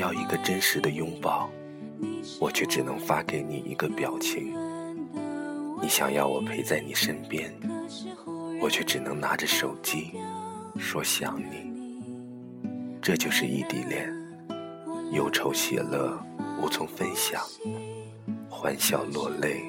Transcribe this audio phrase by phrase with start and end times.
[0.00, 1.50] 要一个真实的拥抱，
[2.40, 4.54] 我却只能发给你一个表情；
[5.82, 7.52] 你想要我陪在你身边，
[8.62, 10.12] 我却只能拿着手机
[10.78, 11.70] 说想你。
[13.02, 14.10] 这就是异地恋，
[15.12, 16.18] 忧愁喜乐
[16.62, 17.42] 无从分享，
[18.48, 19.62] 欢笑落泪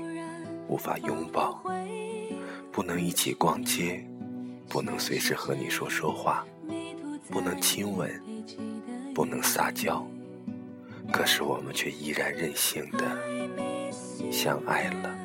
[0.70, 1.62] 无法拥抱，
[2.72, 4.02] 不能一起逛街。
[4.70, 6.46] 不能随时和你说说话，
[7.30, 8.10] 不能亲吻，
[9.14, 10.08] 不能撒娇，
[11.10, 13.06] 可是我们却依然任性的
[14.32, 15.18] 相爱了。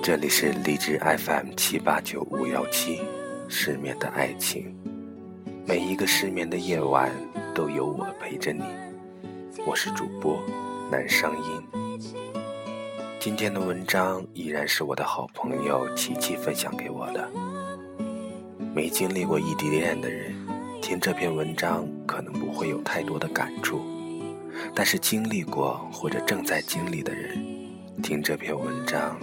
[0.00, 3.02] 这里是荔枝 FM 七八九五幺七，
[3.46, 4.74] 失眠的爱情。
[5.66, 7.12] 每一个失眠的夜晚
[7.54, 8.64] 都有我陪着你，
[9.66, 10.42] 我是主播
[10.90, 12.00] 南声音。
[13.20, 17.28] 今天的文章依然是我的好朋友琪琪分享给我的。
[18.74, 20.34] 没经历过异地恋的人，
[20.80, 23.82] 听这篇文章可能不会有太多的感触，
[24.74, 27.38] 但是经历过或者正在经历的人，
[28.02, 29.18] 听这篇文章，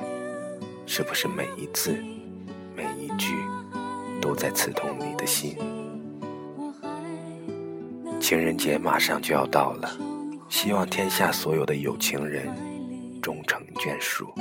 [0.86, 1.98] 是不是每一字
[2.76, 3.34] 每一句
[4.22, 5.58] 都在刺痛你的心？
[8.20, 9.98] 情人节马上就要到了，
[10.56, 12.48] 希望天下所有的有情人
[13.22, 14.34] 终成眷属。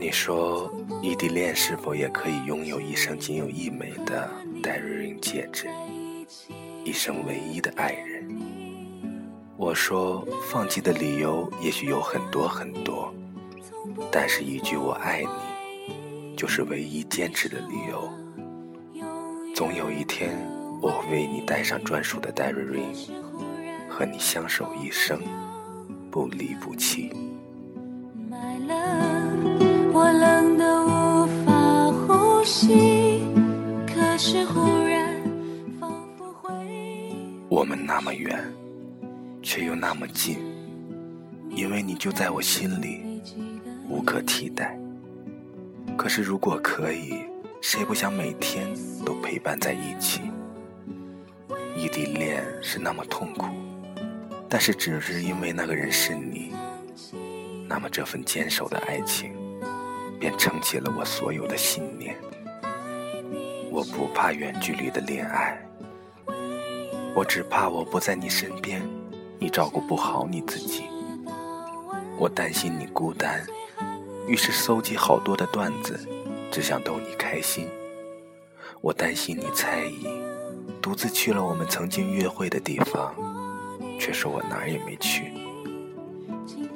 [0.00, 0.68] 你说，
[1.00, 4.28] 异地恋是否也可以拥有一生仅有一枚的
[4.60, 5.68] 戴瑞英戒指？
[6.84, 8.28] 一生唯一的爱人，
[9.56, 13.12] 我说放弃的理由也许有很多很多，
[14.12, 18.12] 但是一句我爱你，就是唯一坚持的理由。
[19.54, 20.36] 总有一天，
[20.82, 23.10] 我会为你戴上专属的 diary ring，
[23.88, 25.18] 和你相守一生，
[26.10, 27.10] 不离不弃。
[29.92, 33.03] 我冷得无法呼吸，
[37.86, 38.42] 那么远，
[39.42, 40.38] 却又那么近，
[41.50, 43.20] 因为你就在我心里，
[43.90, 44.74] 无可替代。
[45.94, 47.26] 可是如果可以，
[47.60, 48.66] 谁不想每天
[49.04, 50.22] 都陪伴在一起？
[51.76, 53.48] 异地恋是那么痛苦，
[54.48, 56.52] 但是只是因为那个人是你，
[57.68, 59.30] 那么这份坚守的爱情，
[60.18, 62.16] 便撑起了我所有的信念。
[63.70, 65.60] 我不怕远距离的恋爱。
[67.16, 68.82] 我只怕我不在你身边，
[69.38, 70.84] 你照顾不好你自己。
[72.18, 73.46] 我担心你孤单，
[74.26, 75.98] 于是搜集好多的段子，
[76.50, 77.68] 只想逗你开心。
[78.80, 80.08] 我担心你猜疑，
[80.82, 83.14] 独自去了我们曾经约会的地方，
[83.98, 85.32] 却说我哪儿也没去。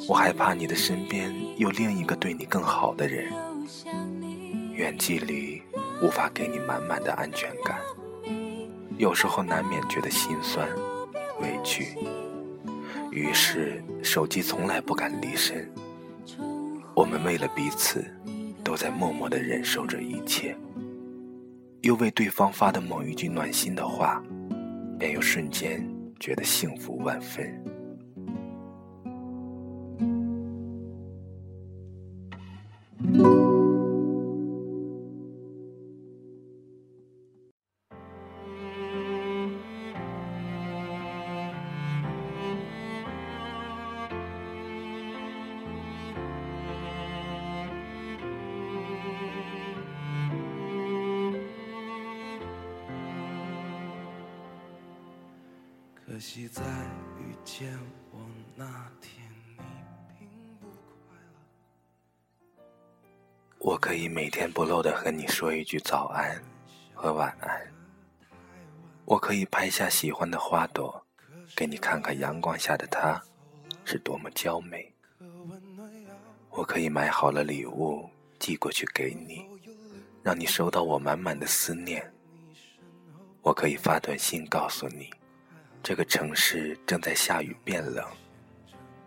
[0.08, 3.32] 我害怕你的身边有另一个对你更好的人，
[4.72, 5.60] 远距离
[6.00, 7.78] 无法给你满满的安全感。
[8.98, 10.68] 有时候难免觉得心酸、
[11.40, 11.96] 委屈，
[13.12, 15.70] 于是手机从来不敢离身。
[16.96, 18.04] 我们为了彼此，
[18.64, 20.56] 都在默默的忍受着一切，
[21.82, 24.20] 又为对方发的某一句暖心的话，
[24.98, 25.88] 便又瞬间
[26.18, 27.77] 觉得幸福万分。
[56.18, 56.64] 可惜在
[57.20, 57.78] 遇见
[58.10, 58.18] 我
[58.56, 58.64] 那
[59.00, 59.24] 天，
[60.18, 60.28] 你并
[60.58, 60.66] 不
[61.06, 61.16] 快
[62.56, 62.64] 乐。
[63.60, 66.42] 我可以每天不漏的和你说一句早安
[66.92, 67.72] 和晚安。
[69.04, 71.06] 我可以拍下喜欢的花朵，
[71.54, 73.22] 给你看看阳光下的它
[73.84, 74.92] 是多么娇美。
[76.50, 78.10] 我可以买好了礼物
[78.40, 79.46] 寄过去给你，
[80.24, 82.12] 让你收到我满满的思念。
[83.40, 85.08] 我可以发短信告诉你。
[85.82, 88.04] 这个城市正在下雨变冷，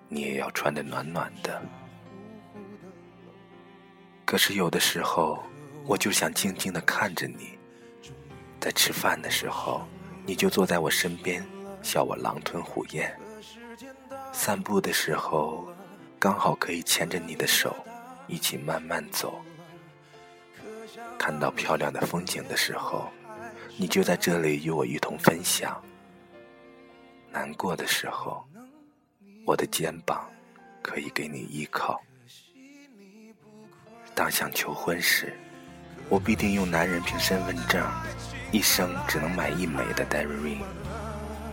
[0.08, 1.62] 你也要穿得暖暖的。
[4.26, 5.44] 可是有的时候，
[5.86, 7.58] 我就想静静地看着你，
[8.60, 9.86] 在吃饭的时候，
[10.26, 11.46] 你就坐在我身边，
[11.84, 13.16] 笑我狼吞虎咽。
[14.32, 15.68] 散步的时候，
[16.18, 17.76] 刚好可以牵着你的手，
[18.28, 19.40] 一起慢慢走。
[21.20, 23.12] 看到漂亮的风景的时候，
[23.78, 25.80] 你就在这里与我一同分享。
[27.32, 28.46] 难过的时候，
[29.46, 30.30] 我的肩膀
[30.82, 32.02] 可以给你依靠。
[34.14, 35.34] 当想求婚时，
[36.10, 37.90] 我必定用男人凭身份证，
[38.52, 40.64] 一生只能买一枚的 Diary Ring。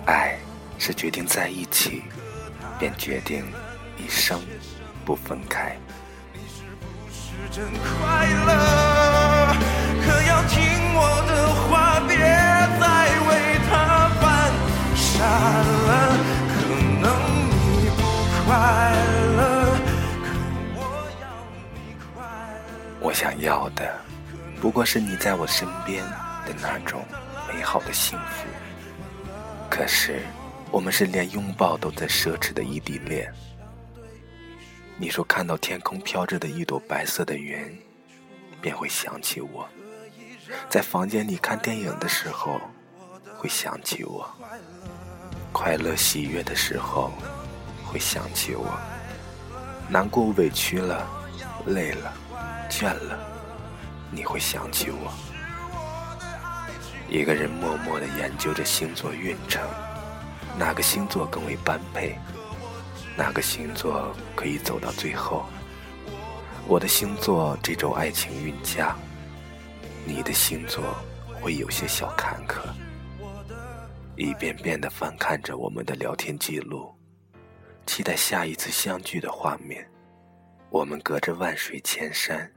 [0.06, 0.38] 爱
[0.78, 2.02] 是决定在一起，
[2.78, 3.46] 便决定
[3.96, 4.40] 一生
[5.04, 5.78] 不分开。
[7.50, 8.77] 可
[23.18, 24.00] 想要的。
[24.60, 26.04] 不过是你在我身边
[26.46, 27.04] 的那种
[27.48, 28.46] 美好的幸福。
[29.68, 30.20] 可是，
[30.70, 33.28] 我们是连拥抱都在奢侈的异地恋。
[34.96, 37.76] 你说看到天空飘着的一朵白色的云，
[38.60, 39.66] 便会想起我；
[40.70, 42.60] 在房间里看电影的时候，
[43.36, 44.24] 会想起我；
[45.52, 47.10] 快乐喜悦的时候，
[47.84, 48.64] 会想起我；
[49.88, 51.04] 难过委屈了，
[51.66, 52.12] 累了，
[52.68, 53.18] 倦了。
[54.10, 55.12] 你会想起我，
[57.10, 59.62] 一个人默默地研究着星座运程，
[60.58, 62.18] 哪个星座更为般配，
[63.16, 65.44] 哪个星座可以走到最后。
[66.66, 68.96] 我的星座这周爱情运佳，
[70.06, 70.82] 你的星座
[71.42, 72.60] 会有些小坎坷。
[74.16, 76.94] 一遍遍地翻看着我们的聊天记录，
[77.86, 79.86] 期待下一次相聚的画面。
[80.70, 82.50] 我们隔着万水千山。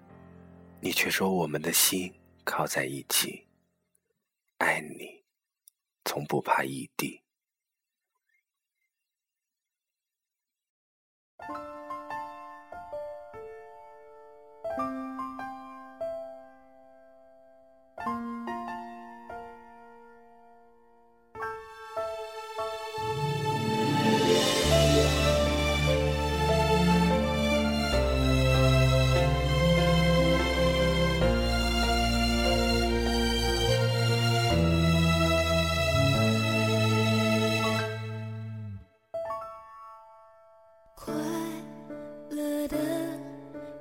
[0.84, 2.12] 你却说我们的心
[2.44, 3.46] 靠在一起，
[4.58, 5.24] 爱你，
[6.04, 7.21] 从不怕异地。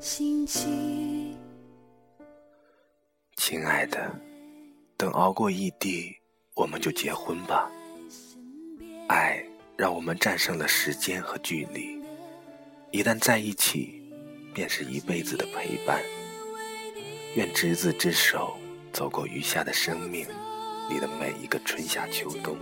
[0.01, 0.47] 亲
[3.67, 4.11] 爱的，
[4.97, 6.17] 等熬过异地，
[6.55, 7.71] 我们就结婚吧。
[9.09, 9.45] 爱
[9.77, 12.01] 让我们战胜了时间和距离，
[12.91, 14.11] 一旦在一起，
[14.55, 16.01] 便是一辈子的陪伴。
[17.35, 18.57] 愿执子之手，
[18.95, 20.27] 走过余下的生命
[20.89, 22.57] 里的每一个春夏秋冬。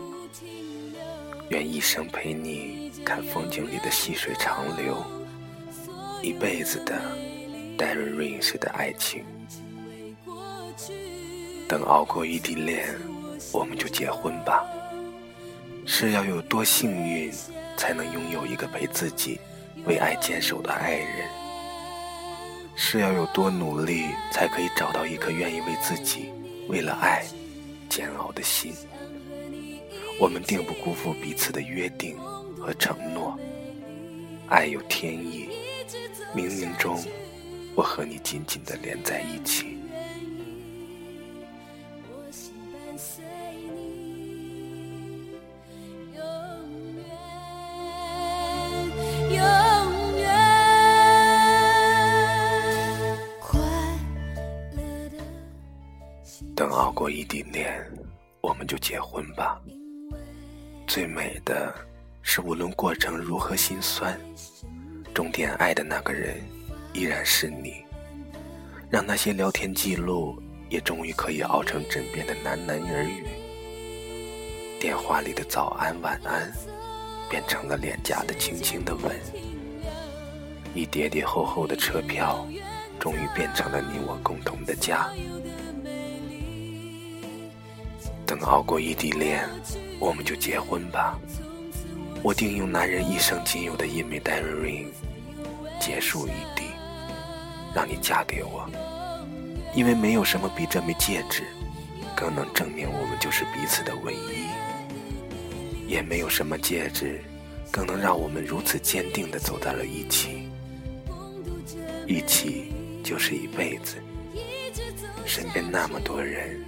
[1.50, 5.04] 愿一生陪你看风景里的细水长流，
[6.22, 7.00] 一辈子的。
[7.78, 9.24] Diary Ring 式的爱情，
[11.68, 12.88] 等熬过异地恋，
[13.52, 14.66] 我们就结婚吧。
[15.86, 17.32] 是要有多幸运，
[17.76, 19.38] 才能拥有一个陪自己
[19.86, 21.28] 为爱坚守的爱人？
[22.74, 26.32] 是要有多努力，才可以找到一颗愿意为自己
[26.68, 27.24] 为了爱
[27.88, 28.72] 煎熬的心？
[30.18, 32.18] 我们定不辜负彼此的约定
[32.58, 33.38] 和承诺。
[34.48, 35.48] 爱有天意，
[36.34, 36.98] 冥冥中。
[37.74, 39.76] 我和你紧紧的连在一起。
[56.56, 57.88] 等熬过异地恋，
[58.40, 59.60] 我们就结婚吧。
[60.88, 61.72] 最美的
[62.20, 64.18] 是，无论过程如何心酸，
[65.18, 66.36] 终点爱的那个人。
[66.92, 67.84] 依然是你，
[68.88, 73.26] 让那些聊天记录也终于可以熬成枕边的喃喃耳语。
[74.78, 76.52] 电话里的早安晚安，
[77.28, 79.12] 变成了脸颊的轻轻的吻。
[80.72, 82.46] 一叠叠厚厚的车票，
[83.00, 85.10] 终于变成了你我共同的家。
[88.24, 89.48] 等熬过异地恋，
[89.98, 91.18] 我们就结婚吧。
[92.22, 94.86] 我定用男人一生仅有的一枚 diary ring，
[95.80, 96.64] 结束异地。
[97.74, 98.68] 让你嫁给我，
[99.74, 101.44] 因为没有什么比这枚戒指
[102.16, 104.48] 更能证明我们就是彼此的唯一，
[105.86, 107.20] 也没有什么戒指
[107.70, 110.48] 更能让我们如此坚定地走在了一起。
[112.06, 112.72] 一起
[113.04, 113.96] 就是一辈子，
[115.26, 116.58] 身边那么多人，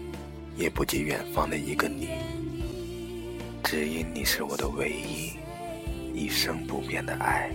[0.55, 2.11] 也不及远方的一个你。
[3.65, 5.33] 只因你是我的唯一，
[6.15, 7.51] 一生不变的爱。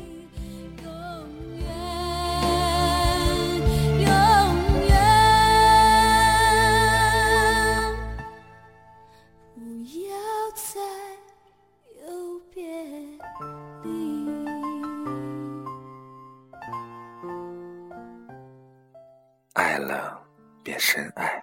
[19.53, 20.21] 爱了，
[20.63, 21.41] 便深爱。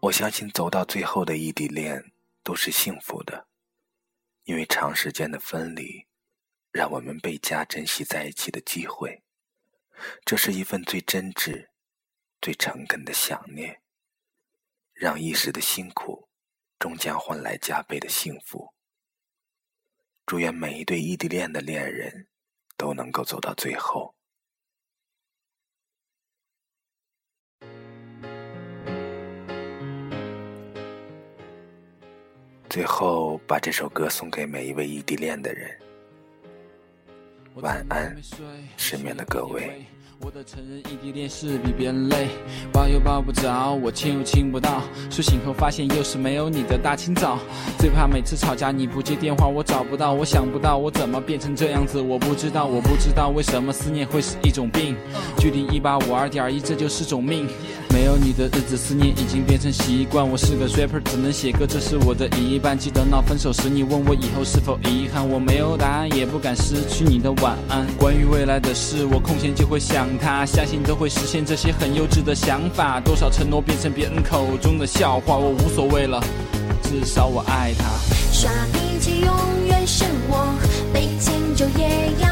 [0.00, 2.02] 我相信走到最后的异地恋
[2.42, 3.46] 都是幸福的，
[4.46, 6.06] 因为长时间的分离，
[6.70, 9.22] 让我们倍加珍惜在一起的机会。
[10.24, 11.68] 这是一份最真挚、
[12.40, 13.80] 最诚恳的想念，
[14.92, 16.28] 让一时的辛苦，
[16.78, 18.72] 终将换来加倍的幸福。
[20.24, 22.28] 祝愿每一对异地恋的恋人，
[22.76, 24.15] 都能够走到最后。
[32.76, 35.70] 最后，把这首歌送给每一位异地恋的人。
[37.62, 38.14] 晚安，
[38.76, 39.86] 失眠的各位。
[40.20, 42.28] 我的承认异地恋是比别人累，
[42.72, 47.38] 抱又抱不着，我亲又亲不到，睡醒后发现又是没有你的大清早。
[47.78, 54.96] 最怕每次吵架你不接电话，我找不到，我想不到我怎么变成这样子，我不知道，我不知道为什么思念会是一种病。
[55.38, 57.46] 距离一八五二点一，这就是种命。
[57.90, 60.26] 没有你的日子，思念已经变成习惯。
[60.26, 62.76] 我是个 rapper，只能写歌，这是我的一半。
[62.76, 67.86] 记得闹分手时，你问我以后是否遗憾，我没有答案，也不敢失去你的晚安。
[67.96, 72.98] 关于未来的事，我空闲就会想他，相信都会实现这些很幼稚的想法。
[72.98, 76.20] 多少承诺变成别人口中的笑话，我无所谓了，
[76.82, 77.84] 至少我爱他。
[78.32, 79.32] 耍脾气永
[79.68, 80.52] 远是我，
[80.92, 82.25] 被迁就也要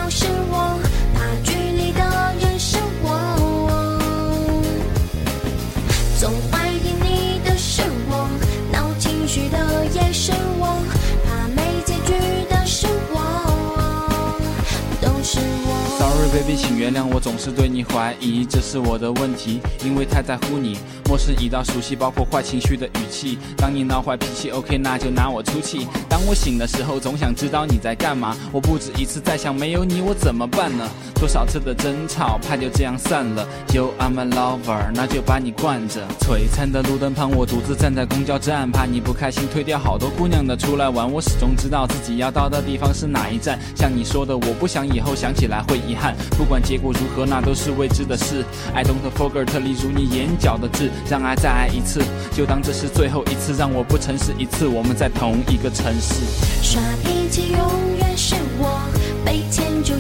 [16.44, 23.38] baby，请原谅我总是对你怀疑，这是我的问题，因为太在乎你，陌生已到熟悉，包括坏情绪的语气。
[23.56, 25.86] 当你闹坏脾气，OK，那就拿我出气。
[26.08, 28.36] 当我醒的时候，总想知道你在干嘛。
[28.52, 30.88] 我不止一次在想，没有你我怎么办呢？
[31.14, 33.46] 多少次的争吵，怕就这样散了。
[33.72, 36.06] You are my lover，那就把你惯着。
[36.20, 41.10] 璀璨的路灯旁，我独自站在公交站，怕你不开心，推掉好多姑娘的出来玩。
[41.10, 43.58] 我始终知道自己要到的地方是哪一站。
[43.74, 46.14] 像你说的，我不想以后想起来会遗憾。
[46.36, 48.44] 不管结果如何，那都是未知的事。
[48.74, 54.66] I don't forget，例如你眼角的痣，让爱再爱一次，就当这是最后一次，让我不诚实一次。
[54.66, 56.24] 我们在同一个城市。
[56.62, 57.58] 耍脾气永
[57.98, 58.80] 远是我，
[59.24, 59.94] 被迁就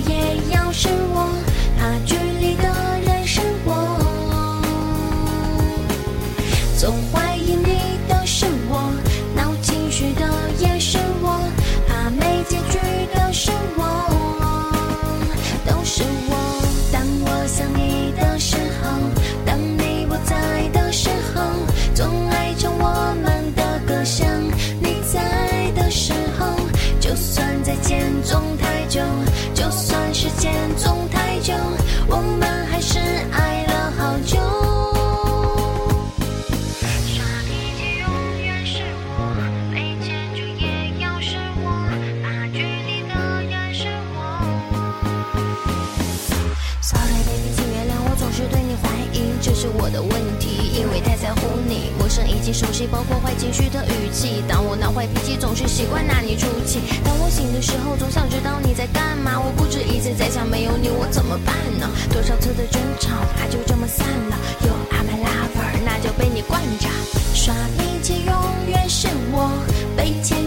[52.52, 54.42] 熟悉，包括坏情绪的语气。
[54.48, 56.80] 当我闹坏脾气，总是习惯拿你出气。
[57.04, 59.38] 当我醒的时候，总想知道你在干嘛。
[59.38, 61.88] 我不止一次在想，没有你我怎么办呢？
[62.12, 64.36] 多少次的争吵，它就这么散了。
[64.60, 66.88] You are my lover，那就被你惯着。
[67.34, 68.34] 耍脾气永
[68.68, 69.50] 远是我，
[69.96, 70.43] 被牵